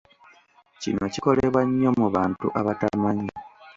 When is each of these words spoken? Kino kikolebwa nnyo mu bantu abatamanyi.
Kino 0.81 1.03
kikolebwa 1.13 1.61
nnyo 1.67 1.91
mu 1.99 2.07
bantu 2.15 2.47
abatamanyi. 2.59 3.29